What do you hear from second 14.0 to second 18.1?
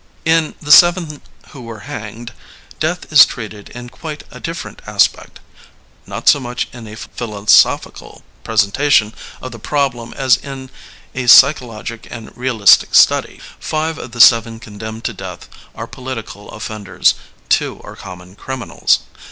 the seven con demned to death are political offenders; two are